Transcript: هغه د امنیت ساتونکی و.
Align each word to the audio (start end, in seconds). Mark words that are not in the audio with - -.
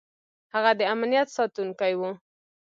هغه 0.53 0.71
د 0.79 0.81
امنیت 0.93 1.27
ساتونکی 1.37 1.93
و. 1.99 2.01